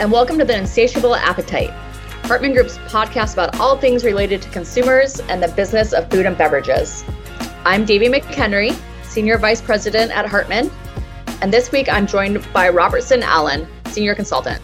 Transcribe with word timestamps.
and 0.00 0.10
welcome 0.10 0.38
to 0.38 0.46
the 0.46 0.56
Insatiable 0.56 1.14
Appetite, 1.14 1.68
Hartman 2.24 2.54
Group's 2.54 2.78
podcast 2.78 3.34
about 3.34 3.60
all 3.60 3.76
things 3.76 4.02
related 4.02 4.40
to 4.40 4.48
consumers 4.48 5.20
and 5.28 5.42
the 5.42 5.48
business 5.48 5.92
of 5.92 6.10
food 6.10 6.24
and 6.24 6.38
beverages. 6.38 7.04
I'm 7.66 7.84
Davie 7.84 8.08
McHenry, 8.08 8.74
Senior 9.02 9.36
Vice 9.36 9.60
President 9.60 10.10
at 10.10 10.24
Hartman, 10.24 10.70
and 11.42 11.52
this 11.52 11.70
week 11.70 11.90
I'm 11.90 12.06
joined 12.06 12.42
by 12.50 12.70
Robertson 12.70 13.22
Allen, 13.22 13.68
Senior 13.88 14.14
Consultant. 14.14 14.62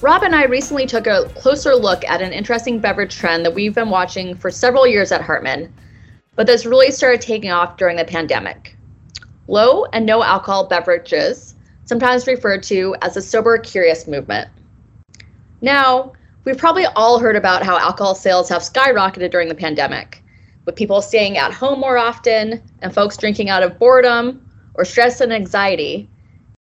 Rob 0.00 0.24
and 0.24 0.34
I 0.34 0.46
recently 0.46 0.84
took 0.84 1.06
a 1.06 1.30
closer 1.36 1.76
look 1.76 2.04
at 2.04 2.20
an 2.20 2.32
interesting 2.32 2.80
beverage 2.80 3.14
trend 3.14 3.46
that 3.46 3.54
we've 3.54 3.76
been 3.76 3.88
watching 3.88 4.34
for 4.34 4.50
several 4.50 4.84
years 4.84 5.12
at 5.12 5.22
Hartman, 5.22 5.72
but 6.34 6.48
this 6.48 6.66
really 6.66 6.90
started 6.90 7.20
taking 7.20 7.52
off 7.52 7.76
during 7.76 7.96
the 7.96 8.04
pandemic. 8.04 8.76
Low 9.46 9.84
and 9.92 10.04
no 10.04 10.24
alcohol 10.24 10.66
beverages, 10.66 11.47
sometimes 11.88 12.26
referred 12.26 12.62
to 12.62 12.94
as 13.00 13.14
the 13.14 13.22
sober 13.22 13.56
curious 13.56 14.06
movement. 14.06 14.48
Now, 15.62 16.12
we've 16.44 16.58
probably 16.58 16.84
all 16.84 17.18
heard 17.18 17.34
about 17.34 17.62
how 17.62 17.78
alcohol 17.78 18.14
sales 18.14 18.48
have 18.50 18.62
skyrocketed 18.62 19.30
during 19.30 19.48
the 19.48 19.54
pandemic, 19.54 20.22
with 20.66 20.76
people 20.76 21.00
staying 21.00 21.38
at 21.38 21.52
home 21.52 21.80
more 21.80 21.96
often 21.96 22.62
and 22.82 22.94
folks 22.94 23.16
drinking 23.16 23.48
out 23.48 23.62
of 23.62 23.78
boredom 23.78 24.44
or 24.74 24.84
stress 24.84 25.22
and 25.22 25.32
anxiety, 25.32 26.08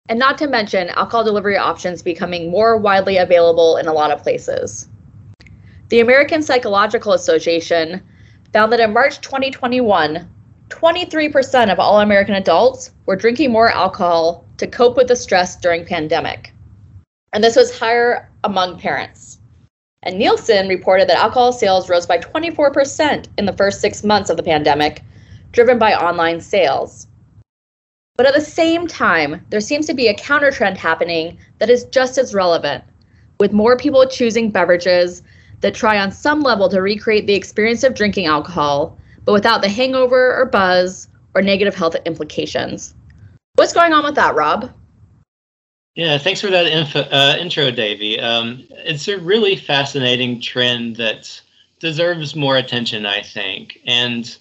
and 0.07 0.17
not 0.17 0.37
to 0.37 0.47
mention 0.47 0.87
alcohol 0.89 1.25
delivery 1.25 1.57
options 1.57 2.01
becoming 2.01 2.49
more 2.49 2.77
widely 2.77 3.17
available 3.17 3.75
in 3.75 3.87
a 3.87 3.93
lot 3.93 4.11
of 4.11 4.23
places. 4.23 4.87
The 5.89 5.99
American 5.99 6.41
Psychological 6.41 7.11
Association 7.11 8.01
found 8.53 8.71
that 8.71 8.79
in 8.79 8.93
March 8.93 9.19
2021, 9.19 10.27
23% 10.69 11.71
of 11.71 11.79
all 11.79 12.01
American 12.01 12.35
adults 12.35 12.91
were 13.05 13.15
drinking 13.15 13.51
more 13.51 13.69
alcohol 13.69 14.43
to 14.57 14.67
cope 14.67 14.97
with 14.97 15.07
the 15.07 15.15
stress 15.15 15.55
during 15.55 15.85
pandemic. 15.85 16.53
And 17.33 17.43
this 17.43 17.55
was 17.55 17.77
higher 17.77 18.29
among 18.43 18.79
parents. 18.79 19.39
And 20.03 20.17
Nielsen 20.17 20.67
reported 20.67 21.09
that 21.09 21.17
alcohol 21.17 21.51
sales 21.51 21.89
rose 21.89 22.05
by 22.05 22.17
24% 22.17 23.27
in 23.37 23.45
the 23.45 23.53
first 23.53 23.81
six 23.81 24.03
months 24.03 24.29
of 24.29 24.37
the 24.37 24.43
pandemic, 24.43 25.03
driven 25.51 25.79
by 25.79 25.93
online 25.93 26.41
sales. 26.41 27.07
But 28.15 28.25
at 28.25 28.33
the 28.33 28.41
same 28.41 28.87
time, 28.87 29.45
there 29.49 29.61
seems 29.61 29.85
to 29.87 29.93
be 29.93 30.07
a 30.07 30.13
counter 30.13 30.51
trend 30.51 30.77
happening 30.77 31.37
that 31.59 31.69
is 31.69 31.85
just 31.85 32.17
as 32.17 32.33
relevant, 32.33 32.83
with 33.39 33.51
more 33.51 33.77
people 33.77 34.07
choosing 34.07 34.49
beverages 34.49 35.23
that 35.61 35.75
try 35.75 35.99
on 35.99 36.11
some 36.11 36.41
level 36.41 36.69
to 36.69 36.81
recreate 36.81 37.27
the 37.27 37.35
experience 37.35 37.83
of 37.83 37.93
drinking 37.93 38.25
alcohol, 38.25 38.97
but 39.27 39.33
without 39.33 39.61
the 39.61 39.67
hangover 39.67 40.33
or 40.37 40.45
buzz 40.45 41.09
or 41.35 41.41
negative 41.41 41.75
health 41.75 41.97
implications. 42.05 42.95
What's 43.55 43.73
going 43.73 43.91
on 43.91 44.05
with 44.05 44.15
that, 44.15 44.35
Rob? 44.35 44.71
Yeah, 45.95 46.17
thanks 46.17 46.39
for 46.39 46.47
that 46.47 46.65
info, 46.65 47.01
uh, 47.01 47.35
intro, 47.37 47.69
Davie. 47.69 48.21
Um, 48.21 48.65
it's 48.69 49.09
a 49.09 49.19
really 49.19 49.57
fascinating 49.57 50.39
trend 50.39 50.95
that 50.95 51.41
deserves 51.81 52.37
more 52.37 52.55
attention, 52.55 53.05
I 53.05 53.21
think. 53.21 53.81
And 53.85 54.33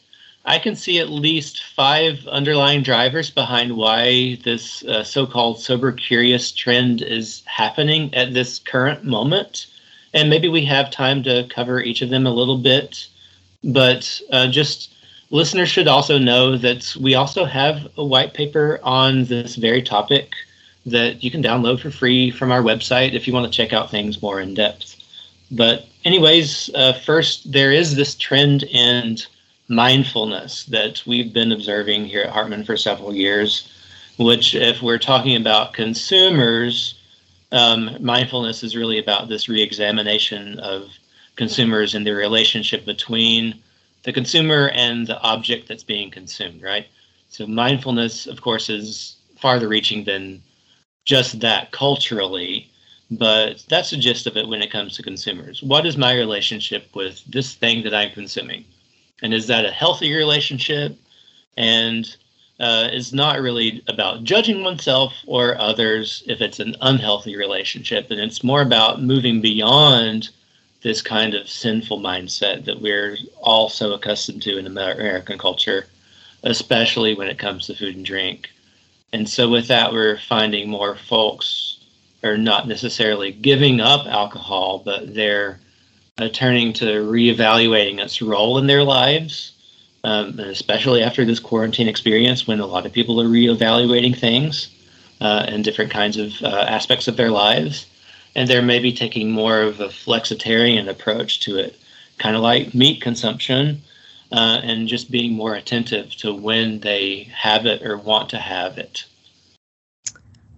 I 0.45 0.61
can 0.61 0.77
see 0.77 1.01
at 1.01 1.09
least 1.09 1.65
five 1.65 2.25
underlying 2.29 2.85
drivers 2.85 3.29
behind 3.29 3.77
why 3.77 4.39
this 4.45 4.85
uh, 4.85 5.03
so 5.03 5.27
called 5.27 5.61
sober 5.61 5.91
curious 5.91 6.53
trend 6.53 7.03
is 7.03 7.43
happening 7.47 8.15
at 8.15 8.35
this 8.35 8.61
current 8.61 9.03
moment. 9.03 9.67
And 10.15 10.31
maybe 10.31 10.49
we 10.49 10.65
have 10.67 10.93
time 10.93 11.25
to 11.25 11.49
cover 11.51 11.83
each 11.83 12.03
of 12.03 12.11
them 12.11 12.25
a 12.25 12.33
little 12.33 12.59
bit. 12.59 13.09
But 13.67 14.21
uh, 14.31 14.47
just 14.47 14.95
listeners 15.31 15.69
should 15.69 15.89
also 15.89 16.19
know 16.19 16.57
that 16.57 16.97
we 17.01 17.15
also 17.15 17.45
have 17.45 17.89
a 17.97 18.05
white 18.05 18.33
paper 18.33 18.79
on 18.83 19.25
this 19.25 19.57
very 19.57 19.83
topic 19.83 20.35
that 20.87 21.23
you 21.25 21.33
can 21.33 21.43
download 21.43 21.81
for 21.81 21.91
free 21.91 22.31
from 22.31 22.53
our 22.53 22.63
website 22.63 23.13
if 23.13 23.27
you 23.27 23.35
want 23.35 23.45
to 23.45 23.57
check 23.57 23.73
out 23.73 23.91
things 23.91 24.23
more 24.23 24.41
in 24.41 24.55
depth. 24.55 24.97
But, 25.51 25.87
anyways, 26.05 26.71
uh, 26.75 26.93
first, 27.05 27.51
there 27.51 27.73
is 27.73 27.97
this 27.97 28.15
trend 28.15 28.63
in 28.65 29.19
mindfulness 29.69 30.65
that 30.67 31.03
we've 31.07 31.33
been 31.33 31.51
observing 31.51 32.07
here 32.07 32.23
at 32.23 32.31
Hartman 32.31 32.65
for 32.65 32.77
several 32.77 33.13
years, 33.13 33.73
which, 34.17 34.55
if 34.55 34.81
we're 34.81 34.99
talking 34.99 35.37
about 35.37 35.73
consumers, 35.73 37.01
um, 37.51 37.97
mindfulness 38.01 38.63
is 38.63 38.77
really 38.77 38.99
about 38.99 39.29
this 39.29 39.49
reexamination 39.49 40.61
of 40.61 40.89
consumers 41.37 41.95
and 41.95 42.07
the 42.07 42.13
relationship 42.13 42.85
between 42.85 43.63
the 44.03 44.13
consumer 44.13 44.71
and 44.75 45.07
the 45.07 45.21
object 45.21 45.69
that's 45.69 45.85
being 45.85 46.11
consumed, 46.11 46.63
right? 46.63 46.87
So, 47.29 47.47
mindfulness, 47.47 48.27
of 48.27 48.41
course, 48.41 48.71
is 48.71 49.17
farther 49.39 49.69
reaching 49.69 50.05
than 50.05 50.43
just 51.05 51.41
that 51.41 51.73
culturally, 51.73 52.71
but 53.11 53.65
that's 53.69 53.91
the 53.91 53.97
gist 53.97 54.27
of 54.27 54.37
it 54.37 54.49
when 54.49 54.63
it 54.63 54.71
comes 54.71 54.97
to 54.97 55.03
consumers. 55.03 55.63
What 55.63 55.87
is 55.87 55.97
my 55.97 56.15
relationship 56.15 56.89
with 56.95 57.23
this 57.27 57.55
thing 57.55 57.83
that 57.85 57.95
I'm 57.95 58.11
consuming? 58.11 58.65
And 59.23 59.33
is 59.33 59.47
that 59.47 59.65
a 59.65 59.71
healthy 59.71 60.15
relationship? 60.15 60.97
And 61.57 62.17
uh, 62.59 62.89
is 62.93 63.13
not 63.13 63.41
really 63.41 63.83
about 63.87 64.25
judging 64.25 64.63
oneself 64.63 65.13
or 65.27 65.61
others 65.61 66.23
if 66.27 66.41
it's 66.41 66.61
an 66.61 66.77
unhealthy 66.81 67.37
relationship. 67.37 68.11
And 68.11 68.21
it's 68.21 68.43
more 68.43 68.63
about 68.63 69.03
moving 69.03 69.41
beyond 69.41 70.31
this 70.83 71.03
kind 71.03 71.35
of 71.35 71.49
sinful 71.49 72.01
mindset 72.01 72.65
that 72.65 72.81
we're 72.81 73.17
all 73.41 73.69
so 73.69 73.93
accustomed 73.93 74.43
to 74.43 74.59
in 74.59 74.67
American 74.67 75.39
culture, 75.39 75.87
especially 76.43 77.15
when 77.15 77.29
it 77.29 77.39
comes 77.39 77.67
to 77.67 77.75
food 77.75 77.97
and 77.97 78.05
drink. 78.05 78.51
And 79.13 79.29
so 79.29 79.49
with 79.49 79.69
that, 79.69 79.93
we're 79.93 80.19
finding 80.19 80.69
more 80.69 80.97
folks 80.97 81.79
are 82.23 82.37
not 82.37 82.69
necessarily 82.69 83.33
giving 83.33 83.81
up 83.81 84.07
alcohol, 84.07 84.83
but 84.85 85.15
they're 85.15 85.61
uh, 86.19 86.29
turning 86.29 86.73
to 86.73 86.85
reevaluating 86.85 87.99
its 87.99 88.23
role 88.23 88.59
in 88.59 88.67
their 88.67 88.83
lives, 88.83 89.53
um, 90.05 90.39
especially 90.39 91.03
after 91.03 91.25
this 91.25 91.39
quarantine 91.39 91.89
experience 91.89 92.47
when 92.47 92.61
a 92.61 92.67
lot 92.67 92.87
of 92.87 92.93
people 92.93 93.21
are 93.21 93.29
reevaluating 93.29 94.17
things 94.17 94.69
uh, 95.21 95.45
and 95.49 95.65
different 95.65 95.91
kinds 95.91 96.17
of 96.17 96.33
uh, 96.43 96.67
aspects 96.69 97.09
of 97.09 97.17
their 97.17 97.31
lives. 97.31 97.87
And 98.37 98.49
they're 98.49 98.63
maybe 98.63 98.93
taking 98.93 99.33
more 99.33 99.63
of 99.63 99.81
a 99.81 99.89
flexitarian 99.89 100.89
approach 100.89 101.41
to 101.41 101.57
it, 101.57 101.77
kind 102.19 102.37
of 102.37 102.43
like 102.43 102.75
meat 102.75 103.01
consumption 103.01 103.83
uh, 104.31 104.61
and 104.63 104.87
just 104.87 105.11
being 105.11 105.33
more 105.33 105.55
attentive 105.55 106.15
to 106.17 106.35
when 106.35 106.81
they 106.81 107.25
have 107.35 107.67
it 107.67 107.83
or 107.83 107.97
want 107.97 108.29
to 108.31 108.39
have 108.39 108.79
it. 108.79 109.05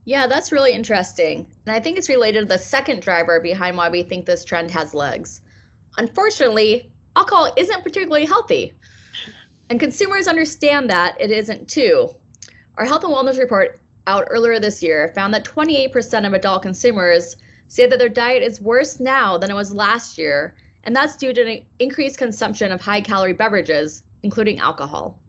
Yeah, 0.04 0.26
that's 0.26 0.50
really 0.52 0.72
interesting. 0.72 1.54
And 1.66 1.76
I 1.76 1.80
think 1.80 1.98
it's 1.98 2.08
related 2.08 2.40
to 2.40 2.46
the 2.46 2.58
second 2.58 3.02
driver 3.02 3.40
behind 3.40 3.76
why 3.76 3.90
we 3.90 4.02
think 4.02 4.26
this 4.26 4.44
trend 4.44 4.70
has 4.70 4.94
legs. 4.94 5.42
Unfortunately, 5.98 6.90
alcohol 7.14 7.52
isn't 7.56 7.82
particularly 7.82 8.24
healthy. 8.24 8.74
And 9.68 9.78
consumers 9.78 10.26
understand 10.26 10.88
that 10.88 11.20
it 11.20 11.30
isn't 11.30 11.68
too. 11.68 12.08
Our 12.76 12.86
health 12.86 13.04
and 13.04 13.12
wellness 13.12 13.38
report 13.38 13.80
out 14.06 14.26
earlier 14.30 14.58
this 14.58 14.82
year 14.82 15.12
found 15.14 15.34
that 15.34 15.44
28% 15.44 16.26
of 16.26 16.32
adult 16.32 16.62
consumers 16.62 17.36
say 17.68 17.86
that 17.86 17.98
their 17.98 18.08
diet 18.08 18.42
is 18.42 18.60
worse 18.60 18.98
now 18.98 19.38
than 19.38 19.50
it 19.50 19.54
was 19.54 19.72
last 19.72 20.18
year 20.18 20.56
and 20.84 20.96
that's 20.96 21.16
due 21.16 21.32
to 21.32 21.42
an 21.42 21.66
increased 21.78 22.18
consumption 22.18 22.72
of 22.72 22.80
high 22.80 23.00
calorie 23.00 23.32
beverages, 23.32 24.04
including 24.22 24.58
alcohol. 24.58 25.22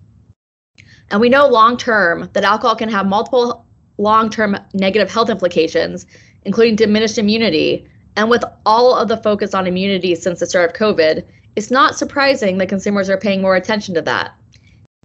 And 1.11 1.19
we 1.19 1.29
know 1.29 1.47
long 1.47 1.75
term 1.75 2.29
that 2.33 2.43
alcohol 2.43 2.75
can 2.75 2.89
have 2.89 3.05
multiple 3.05 3.65
long 3.97 4.29
term 4.29 4.57
negative 4.73 5.11
health 5.11 5.29
implications, 5.29 6.05
including 6.43 6.75
diminished 6.75 7.17
immunity. 7.17 7.87
And 8.15 8.29
with 8.29 8.43
all 8.65 8.95
of 8.95 9.07
the 9.07 9.17
focus 9.17 9.53
on 9.53 9.67
immunity 9.67 10.15
since 10.15 10.39
the 10.39 10.45
start 10.45 10.69
of 10.69 10.75
COVID, 10.77 11.25
it's 11.55 11.71
not 11.71 11.97
surprising 11.97 12.57
that 12.59 12.69
consumers 12.69 13.09
are 13.09 13.17
paying 13.17 13.41
more 13.41 13.55
attention 13.55 13.95
to 13.95 14.01
that, 14.03 14.35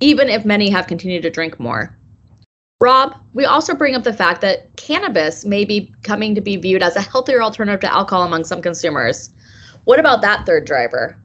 even 0.01 0.29
if 0.29 0.45
many 0.45 0.71
have 0.71 0.87
continued 0.87 1.23
to 1.23 1.31
drink 1.31 1.59
more. 1.59 1.97
Rob, 2.85 3.17
we 3.33 3.47
also 3.47 3.75
bring 3.75 3.95
up 3.95 4.05
the 4.05 4.13
fact 4.13 4.43
that 4.43 4.77
cannabis 4.77 5.43
may 5.47 5.65
be 5.65 5.91
coming 6.03 6.35
to 6.35 6.43
be 6.43 6.57
viewed 6.57 6.83
as 6.83 6.97
a 6.97 7.01
healthier 7.01 7.43
alternative 7.43 7.81
to 7.81 7.91
alcohol 7.91 8.25
among 8.25 8.45
some 8.45 8.61
consumers. 8.61 9.31
What 9.85 9.99
about 9.99 10.21
that 10.21 10.45
third 10.45 10.67
driver? 10.67 11.17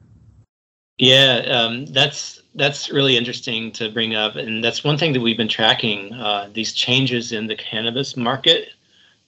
Yeah, 0.96 1.42
um, 1.50 1.84
that's 1.84 2.40
that's 2.54 2.90
really 2.90 3.14
interesting 3.14 3.72
to 3.72 3.90
bring 3.90 4.14
up, 4.14 4.36
and 4.36 4.64
that's 4.64 4.84
one 4.84 4.96
thing 4.96 5.12
that 5.12 5.20
we've 5.20 5.36
been 5.36 5.48
tracking 5.48 6.14
uh, 6.14 6.48
these 6.50 6.72
changes 6.72 7.30
in 7.30 7.46
the 7.46 7.56
cannabis 7.56 8.16
market. 8.16 8.70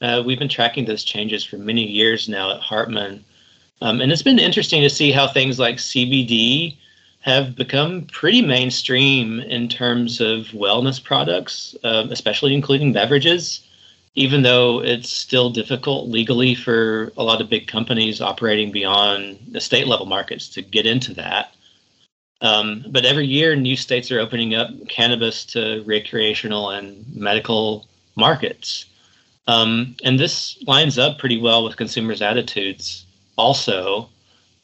Uh, 0.01 0.23
we've 0.25 0.39
been 0.39 0.49
tracking 0.49 0.87
those 0.87 1.05
changes 1.05 1.45
for 1.45 1.59
many 1.59 1.85
years 1.85 2.31
now 2.31 2.51
at 2.51 2.61
Hartman, 2.63 3.23
um, 3.83 4.01
and 4.01 4.11
it's 4.11 4.23
been 4.23 4.39
interesting 4.39 4.81
to 4.81 4.89
see 4.89 5.13
how 5.13 5.29
things 5.29 5.59
like 5.59 5.77
CBD 5.77 6.79
have 7.23 7.57
become 7.57 8.03
pretty 8.13 8.43
mainstream 8.43 9.41
in 9.41 9.69
terms 9.69 10.21
of 10.21 10.47
wellness 10.49 11.03
products, 11.03 11.75
uh, 11.85 12.07
especially 12.11 12.55
including 12.55 12.93
beverages 12.93 13.67
even 14.15 14.43
though 14.43 14.83
it's 14.83 15.09
still 15.09 15.51
difficult 15.51 16.09
legally 16.09 16.55
for 16.55 17.13
a 17.17 17.23
lot 17.23 17.41
of 17.41 17.49
big 17.49 17.67
companies 17.67 18.21
operating 18.21 18.71
beyond 18.71 19.39
the 19.51 19.61
state 19.61 19.87
level 19.87 20.07
markets 20.07 20.49
to 20.49 20.61
get 20.61 20.87
into 20.87 21.15
that. 21.15 21.55
Um, 22.43 22.85
but 22.91 23.05
every 23.05 23.27
year, 23.27 23.57
new 23.57 23.77
states 23.77 24.11
are 24.11 24.21
opening 24.21 24.55
up 24.55 24.69
cannabis 24.89 25.45
to 25.47 25.83
recreational 25.87 26.71
and 26.71 27.07
medical 27.15 27.87
markets. 28.17 28.87
Um, 29.47 29.97
and 30.05 30.19
this 30.19 30.63
lines 30.67 30.99
up 30.99 31.19
pretty 31.19 31.41
well 31.41 31.65
with 31.65 31.77
consumers' 31.77 32.21
attitudes 32.21 33.07
also. 33.37 34.09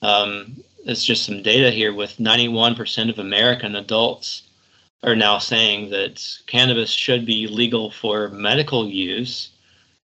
Um, 0.03 0.63
it's 0.85 1.05
just 1.05 1.25
some 1.25 1.43
data 1.43 1.71
here 1.71 1.93
with 1.93 2.17
91% 2.19 3.11
of 3.11 3.19
American 3.19 3.77
adults 3.77 4.43
are 5.03 5.17
now 5.17 5.39
saying 5.39 5.91
that 5.91 6.25
cannabis 6.47 6.91
should 6.91 7.25
be 7.25 7.47
legal 7.47 7.91
for 7.91 8.29
medical 8.29 8.89
use. 8.89 9.51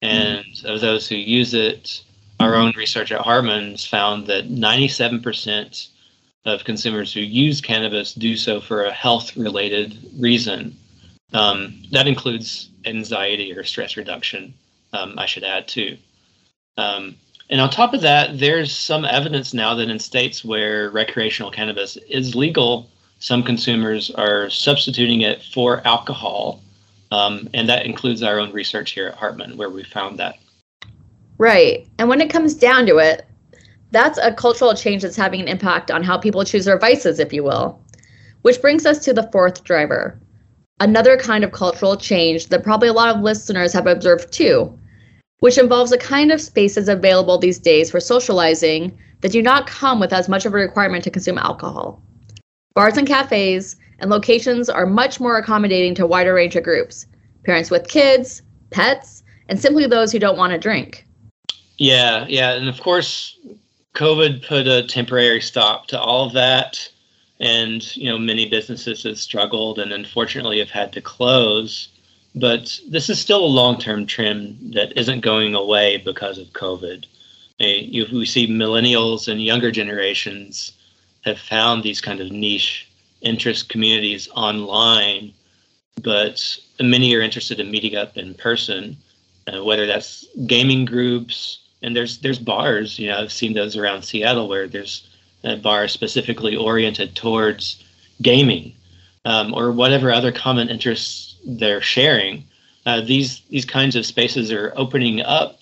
And 0.02 0.46
mm. 0.46 0.66
of 0.66 0.82
those 0.82 1.08
who 1.08 1.16
use 1.16 1.54
it, 1.54 2.04
our 2.40 2.56
own 2.56 2.74
research 2.76 3.12
at 3.12 3.22
Hartman's 3.22 3.86
found 3.86 4.28
that 4.28 4.50
97% 4.50 5.88
of 6.46 6.66
consumers 6.66 7.14
who 7.14 7.22
use 7.22 7.62
cannabis 7.62 8.14
do 8.14 8.36
so 8.36 8.60
for 8.60 8.84
a 8.84 8.92
health 8.92 9.38
related 9.38 9.98
reason. 10.18 10.78
Um, 11.32 11.84
that 11.92 12.08
includes 12.08 12.70
anxiety 12.86 13.54
or 13.54 13.64
stress 13.64 13.96
reduction, 13.96 14.54
um, 14.92 15.18
I 15.18 15.26
should 15.26 15.44
add 15.44 15.68
too. 15.68 15.98
Um, 16.78 17.16
and 17.54 17.62
on 17.62 17.70
top 17.70 17.94
of 17.94 18.02
that, 18.02 18.40
there's 18.40 18.76
some 18.76 19.06
evidence 19.06 19.54
now 19.54 19.76
that 19.76 19.88
in 19.88 20.00
states 20.00 20.44
where 20.44 20.90
recreational 20.90 21.52
cannabis 21.52 21.98
is 22.10 22.34
legal, 22.34 22.90
some 23.20 23.44
consumers 23.44 24.10
are 24.10 24.50
substituting 24.50 25.22
it 25.22 25.44
for 25.44 25.86
alcohol. 25.86 26.64
Um, 27.12 27.48
and 27.54 27.70
that 27.70 27.86
includes 27.86 28.24
our 28.24 28.40
own 28.40 28.52
research 28.54 28.94
here 28.94 29.06
at 29.06 29.14
Hartman, 29.14 29.56
where 29.56 29.70
we 29.70 29.84
found 29.84 30.18
that. 30.18 30.40
Right. 31.38 31.88
And 32.00 32.10
when 32.10 32.22
it 32.22 32.32
comes 32.32 32.56
down 32.56 32.88
to 32.88 32.98
it, 32.98 33.28
that's 33.92 34.18
a 34.18 34.34
cultural 34.34 34.74
change 34.74 35.04
that's 35.04 35.16
having 35.16 35.42
an 35.42 35.48
impact 35.48 35.92
on 35.92 36.02
how 36.02 36.18
people 36.18 36.44
choose 36.44 36.66
their 36.66 36.80
vices, 36.80 37.20
if 37.20 37.32
you 37.32 37.44
will. 37.44 37.80
Which 38.42 38.62
brings 38.62 38.88
us 38.88 38.98
to 39.06 39.14
the 39.14 39.30
fourth 39.32 39.64
driver 39.64 40.20
another 40.80 41.18
kind 41.18 41.44
of 41.44 41.52
cultural 41.52 41.96
change 41.96 42.48
that 42.48 42.64
probably 42.64 42.88
a 42.88 42.94
lot 42.94 43.16
of 43.16 43.22
listeners 43.22 43.72
have 43.74 43.86
observed 43.86 44.34
too, 44.34 44.76
which 45.44 45.58
involves 45.58 45.92
a 45.92 45.98
kind 45.98 46.32
of 46.32 46.40
spaces 46.40 46.88
available 46.88 47.38
these 47.38 47.60
days 47.60 47.92
for 47.92 48.00
socializing 48.00 48.98
that 49.20 49.34
do 49.34 49.42
not 49.42 49.68
come 49.68 50.00
with 50.00 50.14
as 50.14 50.30
much 50.30 50.46
of 50.46 50.54
a 50.54 50.56
requirement 50.56 51.04
to 51.04 51.12
consume 51.12 51.38
alcohol. 51.38 52.02
Bars 52.76 52.96
and 52.96 53.06
cafes 53.06 53.76
and 54.00 54.10
locations 54.10 54.70
are 54.70 54.86
much 54.86 55.20
more 55.20 55.38
accommodating 55.38 55.94
to 55.96 56.06
a 56.06 56.08
wider 56.08 56.34
range 56.34 56.56
of 56.56 56.64
groups 56.64 57.08
parents 57.44 57.70
with 57.70 57.90
kids, 57.90 58.42
pets, 58.70 59.22
and 59.50 59.60
simply 59.60 59.86
those 59.86 60.14
who 60.14 60.18
don't 60.18 60.38
want 60.38 60.54
to 60.54 60.58
drink. 60.58 61.06
Yeah, 61.78 62.26
yeah. 62.30 62.54
And 62.54 62.70
of 62.70 62.80
course, 62.80 63.38
COVID 63.96 64.48
put 64.48 64.66
a 64.66 64.88
temporary 64.88 65.42
stop 65.42 65.88
to 65.88 66.00
all 66.00 66.26
of 66.26 66.32
that. 66.32 66.90
And, 67.42 67.94
you 67.98 68.10
know, 68.10 68.18
many 68.18 68.48
businesses 68.48 69.04
have 69.04 69.20
struggled 69.20 69.78
and 69.78 69.92
unfortunately 69.92 70.60
have 70.60 70.70
had 70.70 70.94
to 70.94 71.02
close. 71.02 71.90
But 72.36 72.80
this 72.90 73.10
is 73.10 73.20
still 73.20 73.44
a 73.44 73.58
long 73.60 73.78
term 73.78 74.06
trend 74.06 74.74
that 74.74 74.98
isn't 74.98 75.22
going 75.22 75.54
away 75.54 75.98
because 75.98 76.38
of 76.38 76.48
COVID. 76.48 77.06
You, 77.60 78.06
we 78.12 78.26
see 78.26 78.48
millennials 78.48 79.28
and 79.28 79.42
younger 79.42 79.72
generations 79.72 80.74
have 81.24 81.40
found 81.40 81.84
these 81.84 82.02
kind 82.02 82.20
of 82.20 82.32
niche 82.32 82.90
interest 83.22 83.70
communities 83.70 84.28
online, 84.36 85.34
but 86.02 86.58
many 86.82 87.16
are 87.16 87.22
interested 87.22 87.60
in 87.60 87.72
meeting 87.72 87.96
up 87.96 88.18
in 88.18 88.34
person, 88.34 88.98
uh, 89.48 89.64
whether 89.64 89.86
that's 89.86 90.26
gaming 90.48 90.86
groups, 90.86 91.60
and 91.82 91.96
there's 91.96 92.18
there's 92.18 92.40
bars. 92.40 93.00
You 93.00 93.10
know, 93.10 93.20
I've 93.20 93.32
seen 93.32 93.54
those 93.54 93.78
around 93.78 94.04
Seattle 94.04 94.50
where 94.50 94.68
there's 94.68 95.08
a 95.44 95.56
bar 95.56 95.88
specifically 95.88 96.56
oriented 96.56 97.16
towards 97.16 97.84
gaming 98.22 98.74
um, 99.26 99.54
or 99.54 99.72
whatever 99.72 100.12
other 100.12 100.32
common 100.32 100.70
interests 100.70 101.33
they're 101.46 101.82
sharing. 101.82 102.44
Uh, 102.86 103.02
these 103.02 103.42
these 103.50 103.66
kinds 103.66 103.96
of 103.96 104.06
spaces 104.06 104.52
are 104.52 104.74
opening 104.76 105.22
up 105.22 105.60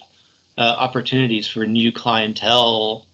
uh, 0.58 0.76
opportunities 0.78 1.48
for 1.48 1.66
new 1.66 1.92
clientele 1.92 3.06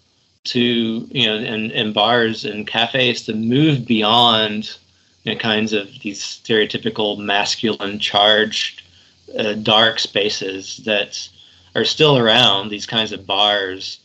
to 0.45 1.07
you 1.11 1.27
know 1.27 1.35
and, 1.35 1.71
and 1.71 1.93
bars 1.93 2.45
and 2.45 2.67
cafes 2.67 3.23
to 3.23 3.33
move 3.33 3.85
beyond 3.85 4.77
you 5.23 5.33
know, 5.33 5.39
kinds 5.39 5.73
of 5.73 5.87
these 6.01 6.21
stereotypical 6.21 7.17
masculine 7.17 7.99
charged 7.99 8.81
uh, 9.37 9.53
dark 9.53 9.99
spaces 9.99 10.77
that 10.85 11.27
are 11.75 11.83
still 11.83 12.17
around 12.17 12.69
these 12.69 12.85
kinds 12.85 13.11
of 13.11 13.27
bars 13.27 13.99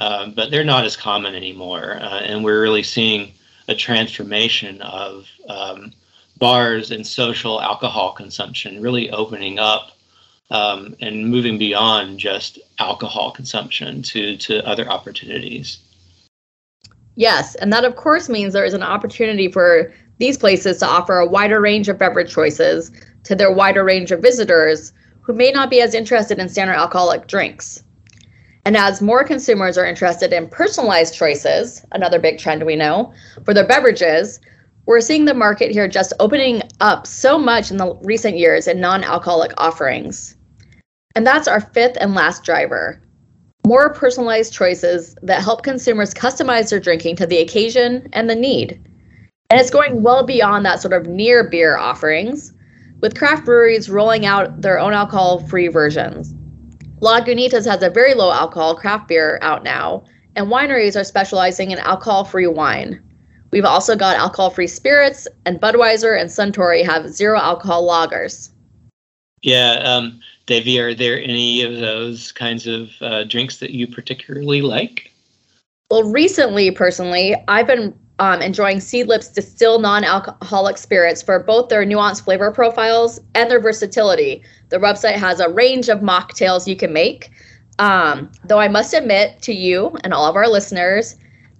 uh, 0.00 0.28
but 0.28 0.50
they're 0.50 0.64
not 0.64 0.84
as 0.84 0.96
common 0.96 1.34
anymore 1.34 1.98
uh, 2.00 2.20
and 2.20 2.44
we're 2.44 2.60
really 2.60 2.82
seeing 2.82 3.32
a 3.68 3.74
transformation 3.74 4.82
of 4.82 5.28
um, 5.48 5.92
bars 6.38 6.90
and 6.90 7.06
social 7.06 7.60
alcohol 7.60 8.12
consumption 8.12 8.82
really 8.82 9.10
opening 9.10 9.58
up 9.58 9.92
um, 10.50 10.94
and 11.00 11.28
moving 11.28 11.58
beyond 11.58 12.18
just 12.18 12.58
alcohol 12.78 13.30
consumption 13.30 14.02
to 14.02 14.36
to 14.36 14.66
other 14.66 14.88
opportunities. 14.88 15.78
Yes, 17.16 17.54
and 17.56 17.72
that 17.72 17.84
of 17.84 17.96
course 17.96 18.28
means 18.28 18.52
there 18.52 18.64
is 18.64 18.74
an 18.74 18.82
opportunity 18.82 19.50
for 19.50 19.92
these 20.18 20.36
places 20.36 20.78
to 20.78 20.86
offer 20.86 21.18
a 21.18 21.26
wider 21.26 21.60
range 21.60 21.88
of 21.88 21.98
beverage 21.98 22.32
choices 22.32 22.90
to 23.24 23.34
their 23.34 23.52
wider 23.52 23.84
range 23.84 24.12
of 24.12 24.20
visitors 24.20 24.92
who 25.22 25.32
may 25.32 25.50
not 25.50 25.70
be 25.70 25.80
as 25.80 25.94
interested 25.94 26.38
in 26.38 26.48
standard 26.48 26.74
alcoholic 26.74 27.26
drinks. 27.26 27.82
And 28.66 28.76
as 28.76 29.02
more 29.02 29.24
consumers 29.24 29.76
are 29.76 29.84
interested 29.84 30.32
in 30.32 30.48
personalized 30.48 31.14
choices, 31.14 31.84
another 31.92 32.18
big 32.18 32.38
trend 32.38 32.64
we 32.64 32.76
know, 32.76 33.12
for 33.44 33.52
their 33.52 33.66
beverages, 33.66 34.40
we're 34.86 35.00
seeing 35.00 35.24
the 35.24 35.34
market 35.34 35.70
here 35.70 35.88
just 35.88 36.12
opening 36.20 36.62
up 36.80 37.06
so 37.06 37.38
much 37.38 37.70
in 37.70 37.76
the 37.76 37.94
recent 38.02 38.36
years 38.36 38.66
in 38.68 38.80
non 38.80 39.04
alcoholic 39.04 39.52
offerings. 39.58 40.36
And 41.16 41.26
that's 41.26 41.48
our 41.48 41.60
fifth 41.60 41.96
and 42.00 42.14
last 42.14 42.44
driver 42.44 43.00
more 43.66 43.92
personalized 43.92 44.52
choices 44.52 45.16
that 45.22 45.42
help 45.42 45.62
consumers 45.62 46.12
customize 46.12 46.68
their 46.68 46.80
drinking 46.80 47.16
to 47.16 47.26
the 47.26 47.38
occasion 47.38 48.08
and 48.12 48.28
the 48.28 48.34
need. 48.34 48.72
And 49.50 49.60
it's 49.60 49.70
going 49.70 50.02
well 50.02 50.24
beyond 50.24 50.66
that 50.66 50.80
sort 50.80 50.92
of 50.92 51.06
near 51.06 51.48
beer 51.48 51.76
offerings, 51.76 52.52
with 53.00 53.16
craft 53.16 53.44
breweries 53.44 53.88
rolling 53.88 54.26
out 54.26 54.60
their 54.60 54.78
own 54.78 54.92
alcohol 54.92 55.40
free 55.46 55.68
versions. 55.68 56.34
Lagunitas 57.00 57.66
has 57.66 57.82
a 57.82 57.90
very 57.90 58.14
low 58.14 58.30
alcohol 58.30 58.74
craft 58.74 59.08
beer 59.08 59.38
out 59.42 59.64
now, 59.64 60.04
and 60.36 60.48
wineries 60.48 60.98
are 60.98 61.04
specializing 61.04 61.70
in 61.70 61.78
alcohol 61.78 62.24
free 62.24 62.46
wine. 62.46 63.02
We've 63.54 63.64
also 63.64 63.94
got 63.94 64.16
alcohol 64.16 64.50
free 64.50 64.66
spirits, 64.66 65.28
and 65.46 65.60
Budweiser 65.60 66.20
and 66.20 66.28
Suntory 66.28 66.84
have 66.84 67.08
zero 67.08 67.38
alcohol 67.38 67.88
lagers. 67.88 68.50
Yeah, 69.42 69.74
um, 69.74 70.18
Davey, 70.46 70.80
are 70.80 70.92
there 70.92 71.22
any 71.22 71.62
of 71.62 71.78
those 71.78 72.32
kinds 72.32 72.66
of 72.66 72.90
uh, 73.00 73.22
drinks 73.22 73.58
that 73.58 73.70
you 73.70 73.86
particularly 73.86 74.60
like? 74.60 75.12
Well, 75.88 76.02
recently, 76.02 76.72
personally, 76.72 77.36
I've 77.46 77.68
been 77.68 77.96
um, 78.18 78.42
enjoying 78.42 78.78
Seedlip's 78.78 79.28
distilled 79.28 79.82
non-alcoholic 79.82 80.76
spirits 80.76 81.22
for 81.22 81.38
both 81.38 81.68
their 81.68 81.86
nuanced 81.86 82.24
flavor 82.24 82.50
profiles 82.50 83.20
and 83.36 83.48
their 83.48 83.60
versatility. 83.60 84.42
The 84.70 84.78
website 84.78 85.14
has 85.14 85.38
a 85.38 85.48
range 85.48 85.88
of 85.88 86.00
mocktails 86.00 86.66
you 86.66 86.74
can 86.74 86.92
make. 86.92 87.30
Um, 87.78 88.32
though 88.42 88.58
I 88.58 88.66
must 88.66 88.94
admit 88.94 89.42
to 89.42 89.54
you 89.54 89.96
and 90.02 90.12
all 90.12 90.26
of 90.26 90.34
our 90.34 90.48
listeners, 90.48 91.14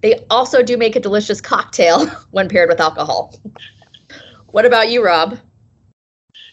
they 0.05 0.23
also 0.29 0.63
do 0.63 0.77
make 0.77 0.97
a 0.97 1.01
delicious 1.01 1.41
cocktail 1.41 2.07
when 2.31 2.47
paired 2.47 2.69
with 2.69 2.79
alcohol. 2.79 3.41
what 4.49 4.67
about 4.67 4.91
you, 4.91 5.03
Rob? 5.03 5.39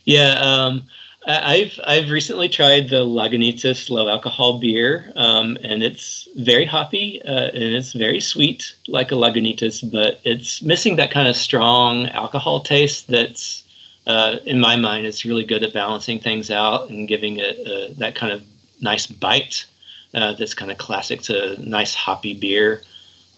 Yeah, 0.06 0.40
um, 0.40 0.84
I've 1.28 1.78
I've 1.84 2.10
recently 2.10 2.48
tried 2.48 2.90
the 2.90 3.04
Lagunitas 3.06 3.90
low 3.90 4.08
alcohol 4.08 4.58
beer, 4.58 5.12
um, 5.18 5.58
and 5.64 5.84
it's 5.84 6.30
very 6.38 6.66
hoppy 6.66 7.22
uh, 7.24 7.50
and 7.50 7.76
it's 7.76 7.92
very 7.92 8.22
sweet 8.22 8.74
like 8.88 9.12
a 9.12 9.16
Lagunitas, 9.16 9.84
but 9.92 10.22
it's 10.24 10.62
missing 10.62 10.96
that 10.96 11.12
kind 11.12 11.28
of 11.28 11.36
strong 11.36 12.08
alcohol 12.08 12.62
taste 12.62 13.10
that's 13.10 13.64
uh, 14.08 14.38
in 14.46 14.62
my 14.62 14.78
mind 14.78 15.06
is 15.06 15.26
really 15.26 15.44
good 15.44 15.62
at 15.62 15.74
balancing 15.74 16.20
things 16.20 16.50
out 16.50 16.90
and 16.90 17.06
giving 17.06 17.38
it 17.38 17.60
uh, 17.68 17.94
that 17.98 18.16
kind 18.16 18.32
of 18.32 18.42
nice 18.80 19.08
bite 19.08 19.66
uh, 20.14 20.32
that's 20.34 20.54
kind 20.54 20.72
of 20.72 20.78
classic 20.78 21.22
to 21.24 21.62
nice 21.62 21.94
hoppy 21.94 22.34
beer. 22.34 22.82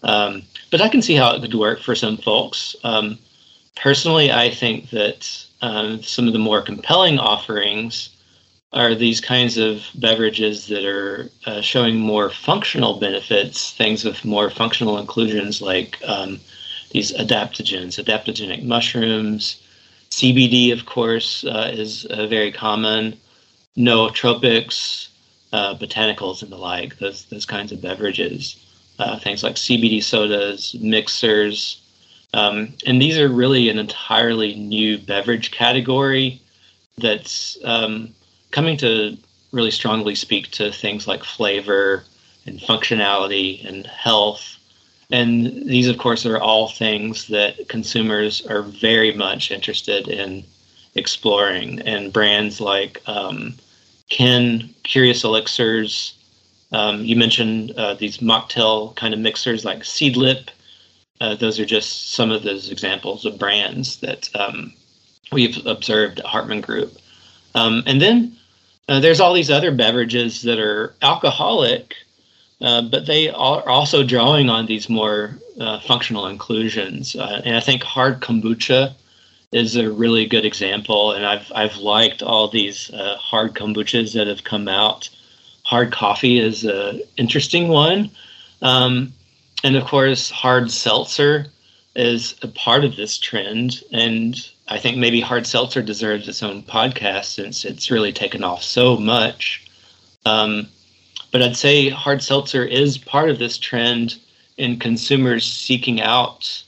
Um, 0.04 0.42
but 0.70 0.80
I 0.80 0.88
can 0.88 1.02
see 1.02 1.14
how 1.14 1.34
it 1.34 1.40
could 1.40 1.54
work 1.54 1.80
for 1.80 1.94
some 1.94 2.16
folks. 2.18 2.76
Um, 2.84 3.18
personally, 3.74 4.30
I 4.30 4.50
think 4.50 4.90
that 4.90 5.46
um, 5.62 6.02
some 6.02 6.26
of 6.26 6.32
the 6.32 6.38
more 6.38 6.60
compelling 6.60 7.18
offerings 7.18 8.10
are 8.72 8.94
these 8.94 9.20
kinds 9.20 9.56
of 9.56 9.86
beverages 9.94 10.66
that 10.66 10.84
are 10.84 11.30
uh, 11.46 11.60
showing 11.60 11.96
more 11.98 12.28
functional 12.28 12.98
benefits, 12.98 13.72
things 13.72 14.04
with 14.04 14.24
more 14.24 14.50
functional 14.50 14.98
inclusions 14.98 15.62
like 15.62 15.98
um, 16.04 16.40
these 16.90 17.12
adaptogens, 17.12 18.02
adaptogenic 18.02 18.64
mushrooms. 18.64 19.62
CBD, 20.10 20.72
of 20.72 20.86
course, 20.86 21.44
uh, 21.44 21.70
is 21.72 22.04
uh, 22.06 22.26
very 22.26 22.52
common. 22.52 23.16
Nootropics, 23.76 25.08
uh, 25.52 25.76
botanicals, 25.76 26.42
and 26.42 26.52
the 26.52 26.56
like, 26.56 26.98
those, 26.98 27.24
those 27.26 27.46
kinds 27.46 27.72
of 27.72 27.80
beverages 27.80 28.56
uh, 28.98 29.18
things 29.18 29.42
like 29.42 29.56
CBD 29.56 30.02
sodas, 30.02 30.74
mixers. 30.80 31.80
Um, 32.32 32.74
and 32.86 33.00
these 33.00 33.18
are 33.18 33.28
really 33.28 33.68
an 33.68 33.78
entirely 33.78 34.54
new 34.54 34.98
beverage 34.98 35.50
category 35.50 36.40
that's 36.98 37.58
um, 37.64 38.14
coming 38.50 38.76
to 38.78 39.16
really 39.52 39.70
strongly 39.70 40.14
speak 40.14 40.50
to 40.50 40.72
things 40.72 41.06
like 41.06 41.24
flavor 41.24 42.04
and 42.46 42.58
functionality 42.58 43.66
and 43.66 43.86
health. 43.86 44.58
And 45.10 45.68
these, 45.68 45.88
of 45.88 45.98
course, 45.98 46.26
are 46.26 46.38
all 46.38 46.68
things 46.68 47.28
that 47.28 47.68
consumers 47.68 48.44
are 48.46 48.62
very 48.62 49.12
much 49.12 49.50
interested 49.50 50.08
in 50.08 50.44
exploring. 50.94 51.80
And 51.80 52.12
brands 52.12 52.60
like 52.60 53.00
um, 53.06 53.54
Kin, 54.08 54.74
Curious 54.82 55.24
Elixirs, 55.24 56.14
um, 56.74 57.04
you 57.04 57.14
mentioned 57.14 57.70
uh, 57.76 57.94
these 57.94 58.18
mocktail 58.18 58.96
kind 58.96 59.14
of 59.14 59.20
mixers 59.20 59.64
like 59.64 59.84
Seedlip. 59.84 60.48
Uh, 61.20 61.36
those 61.36 61.60
are 61.60 61.64
just 61.64 62.12
some 62.12 62.32
of 62.32 62.42
those 62.42 62.68
examples 62.68 63.24
of 63.24 63.38
brands 63.38 64.00
that 64.00 64.28
um, 64.34 64.72
we've 65.30 65.64
observed 65.66 66.18
at 66.18 66.26
Hartman 66.26 66.60
Group. 66.60 66.98
Um, 67.54 67.84
and 67.86 68.02
then 68.02 68.36
uh, 68.88 68.98
there's 68.98 69.20
all 69.20 69.32
these 69.32 69.52
other 69.52 69.70
beverages 69.70 70.42
that 70.42 70.58
are 70.58 70.92
alcoholic, 71.00 71.94
uh, 72.60 72.82
but 72.82 73.06
they 73.06 73.28
are 73.28 73.68
also 73.68 74.02
drawing 74.02 74.50
on 74.50 74.66
these 74.66 74.88
more 74.88 75.38
uh, 75.60 75.78
functional 75.78 76.26
inclusions. 76.26 77.14
Uh, 77.14 77.40
and 77.44 77.56
I 77.56 77.60
think 77.60 77.84
hard 77.84 78.20
kombucha 78.20 78.94
is 79.52 79.76
a 79.76 79.92
really 79.92 80.26
good 80.26 80.44
example. 80.44 81.12
And 81.12 81.24
I've 81.24 81.52
I've 81.54 81.76
liked 81.76 82.20
all 82.20 82.48
these 82.48 82.90
hard 82.92 83.54
kombuchas 83.54 84.12
that 84.14 84.26
have 84.26 84.42
come 84.42 84.66
out 84.66 85.08
hard 85.74 85.90
coffee 85.90 86.38
is 86.38 86.62
an 86.62 87.02
interesting 87.16 87.66
one. 87.66 88.08
Um, 88.62 89.12
and 89.64 89.74
of 89.74 89.82
course, 89.82 90.30
hard 90.30 90.70
seltzer 90.70 91.46
is 91.96 92.36
a 92.42 92.46
part 92.46 92.84
of 92.84 92.94
this 92.94 93.18
trend. 93.18 93.82
And 93.92 94.36
I 94.68 94.78
think 94.78 94.98
maybe 94.98 95.20
hard 95.20 95.48
seltzer 95.48 95.82
deserves 95.82 96.28
its 96.28 96.44
own 96.44 96.62
podcast 96.62 97.24
since 97.24 97.64
it's 97.64 97.90
really 97.90 98.12
taken 98.12 98.44
off 98.44 98.62
so 98.62 98.96
much. 98.96 99.66
Um, 100.24 100.68
but 101.32 101.42
I'd 101.42 101.56
say 101.56 101.88
hard 101.88 102.22
seltzer 102.22 102.64
is 102.64 102.96
part 102.96 103.28
of 103.28 103.40
this 103.40 103.58
trend 103.58 104.20
in 104.56 104.78
consumers 104.78 105.44
seeking 105.44 106.00
out 106.00 106.62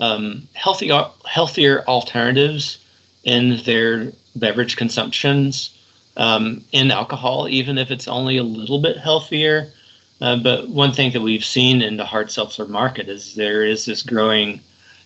um, 0.00 0.46
healthy, 0.52 0.92
healthier 1.26 1.82
alternatives 1.88 2.76
in 3.24 3.62
their 3.64 4.12
beverage 4.36 4.76
consumptions 4.76 5.70
um, 6.16 6.64
in 6.72 6.90
alcohol, 6.90 7.48
even 7.48 7.78
if 7.78 7.90
it's 7.90 8.08
only 8.08 8.36
a 8.36 8.42
little 8.42 8.80
bit 8.80 8.98
healthier. 8.98 9.72
Uh, 10.20 10.36
but 10.36 10.68
one 10.68 10.92
thing 10.92 11.12
that 11.12 11.20
we've 11.20 11.44
seen 11.44 11.80
in 11.80 11.96
the 11.96 12.04
hard 12.04 12.30
seltzer 12.30 12.66
market 12.66 13.08
is 13.08 13.34
there 13.34 13.64
is 13.64 13.86
this 13.86 14.02
growing 14.02 14.60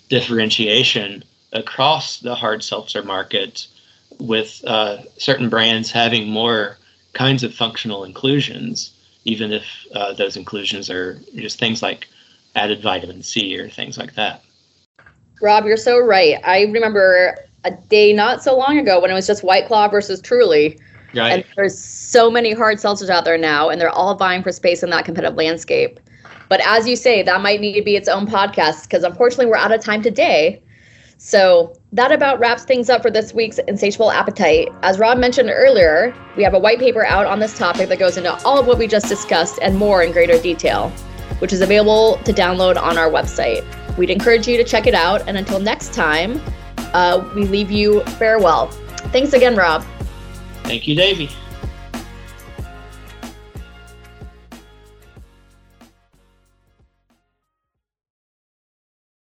differentiation 0.08 1.22
across 1.52 2.18
the 2.18 2.34
hard 2.34 2.62
seltzer 2.62 3.02
market 3.02 3.68
with 4.18 4.62
uh, 4.66 4.98
certain 5.16 5.48
brands 5.48 5.90
having 5.90 6.28
more 6.28 6.78
kinds 7.12 7.44
of 7.44 7.54
functional 7.54 8.04
inclusions, 8.04 8.92
even 9.24 9.52
if 9.52 9.64
uh, 9.94 10.12
those 10.14 10.36
inclusions 10.36 10.90
are 10.90 11.20
just 11.36 11.58
things 11.58 11.80
like 11.80 12.08
added 12.56 12.82
vitamin 12.82 13.22
C 13.22 13.56
or 13.58 13.68
things 13.68 13.96
like 13.96 14.14
that. 14.14 14.42
Rob, 15.40 15.64
you're 15.64 15.76
so 15.76 15.98
right. 15.98 16.40
I 16.44 16.62
remember 16.62 17.38
a 17.64 17.70
day 17.70 18.12
not 18.12 18.42
so 18.42 18.56
long 18.56 18.78
ago 18.78 19.00
when 19.00 19.10
it 19.10 19.14
was 19.14 19.26
just 19.26 19.42
White 19.42 19.66
Claw 19.66 19.88
versus 19.88 20.20
Truly 20.20 20.78
Right. 21.14 21.32
And 21.32 21.44
there's 21.56 21.78
so 21.78 22.30
many 22.30 22.52
hard 22.52 22.78
seltzers 22.78 23.08
out 23.08 23.24
there 23.24 23.38
now, 23.38 23.68
and 23.68 23.80
they're 23.80 23.90
all 23.90 24.14
vying 24.16 24.42
for 24.42 24.52
space 24.52 24.82
in 24.82 24.90
that 24.90 25.04
competitive 25.04 25.36
landscape. 25.36 26.00
But 26.48 26.60
as 26.66 26.86
you 26.86 26.96
say, 26.96 27.22
that 27.22 27.40
might 27.40 27.60
need 27.60 27.74
to 27.74 27.82
be 27.82 27.96
its 27.96 28.08
own 28.08 28.26
podcast 28.26 28.84
because 28.84 29.02
unfortunately 29.02 29.46
we're 29.46 29.56
out 29.56 29.72
of 29.72 29.80
time 29.80 30.02
today. 30.02 30.62
So 31.16 31.74
that 31.92 32.12
about 32.12 32.38
wraps 32.38 32.64
things 32.64 32.90
up 32.90 33.02
for 33.02 33.10
this 33.10 33.32
week's 33.32 33.58
Insatiable 33.58 34.10
Appetite. 34.10 34.68
As 34.82 34.98
Rob 34.98 35.16
mentioned 35.18 35.50
earlier, 35.50 36.14
we 36.36 36.42
have 36.42 36.54
a 36.54 36.58
white 36.58 36.78
paper 36.78 37.06
out 37.06 37.26
on 37.26 37.38
this 37.38 37.56
topic 37.56 37.88
that 37.88 37.98
goes 37.98 38.16
into 38.16 38.32
all 38.44 38.58
of 38.58 38.66
what 38.66 38.78
we 38.78 38.86
just 38.86 39.08
discussed 39.08 39.58
and 39.62 39.76
more 39.76 40.02
in 40.02 40.12
greater 40.12 40.38
detail, 40.38 40.90
which 41.38 41.52
is 41.52 41.60
available 41.60 42.18
to 42.24 42.32
download 42.32 42.76
on 42.76 42.98
our 42.98 43.08
website. 43.08 43.64
We'd 43.96 44.10
encourage 44.10 44.46
you 44.46 44.56
to 44.56 44.64
check 44.64 44.86
it 44.86 44.94
out. 44.94 45.26
And 45.26 45.38
until 45.38 45.60
next 45.60 45.94
time, 45.94 46.42
uh, 46.92 47.28
we 47.34 47.46
leave 47.46 47.70
you 47.70 48.02
farewell. 48.18 48.68
Thanks 49.12 49.32
again, 49.32 49.56
Rob. 49.56 49.84
Thank 50.64 50.88
you, 50.88 50.94
Davey. 50.94 51.28